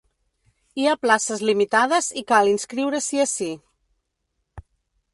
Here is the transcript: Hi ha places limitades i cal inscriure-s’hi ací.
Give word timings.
Hi 0.83 0.87
ha 0.91 0.95
places 1.03 1.43
limitades 1.51 2.09
i 2.23 2.25
cal 2.33 2.51
inscriure-s’hi 2.57 3.23
ací. 3.29 3.55